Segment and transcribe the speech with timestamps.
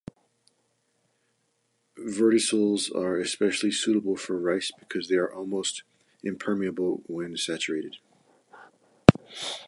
[1.99, 5.83] Vertisols are especially suitable for rice because they are almost
[6.23, 7.97] impermeable when saturated.